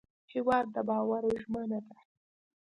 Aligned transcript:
هېواد 0.33 0.65
د 0.75 0.77
باور 0.89 1.23
ژمنه 1.41 1.79
ده. 1.87 1.97